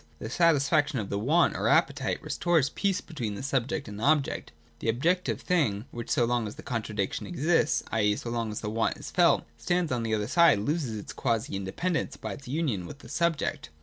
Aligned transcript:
The 0.17 0.31
satisfaction 0.31 0.97
of 0.97 1.09
the 1.11 1.19
want 1.19 1.55
or 1.55 1.67
appetite 1.67 2.23
restores 2.23 2.69
the 2.69 2.73
peace 2.73 3.01
between 3.01 3.39
subject 3.43 3.87
and 3.87 4.01
object. 4.01 4.51
The 4.79 4.89
objective 4.89 5.41
thing 5.41 5.85
which, 5.91 6.09
so 6.09 6.25
long 6.25 6.47
as 6.47 6.55
the 6.55 6.63
contradiction 6.63 7.27
exists, 7.27 7.83
i.e. 7.91 8.15
so 8.15 8.31
long 8.31 8.49
as 8.49 8.61
the 8.61 8.69
want 8.71 8.97
is 8.97 9.11
felt, 9.11 9.45
stands 9.59 9.91
on 9.91 10.01
the 10.01 10.15
other 10.15 10.25
side, 10.27 10.57
loses 10.57 10.99
this 10.99 11.13
quasi 11.13 11.55
independence, 11.55 12.17
by 12.17 12.33
its 12.33 12.47
union 12.47 12.87
with 12.87 12.97
the 12.97 13.09
subject. 13.09 13.69